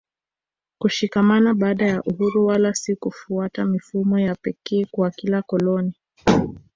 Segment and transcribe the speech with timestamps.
[0.77, 5.93] kushikamana baada ya uhuru wala si kufuata mifumo ya pekee kwa kila koloni